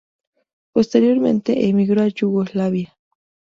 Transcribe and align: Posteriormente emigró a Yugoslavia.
Posteriormente 0.73 1.69
emigró 1.69 2.01
a 2.01 2.07
Yugoslavia. 2.07 2.97